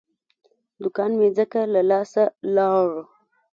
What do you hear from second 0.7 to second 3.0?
دوکان مې ځکه له لاسه لاړ.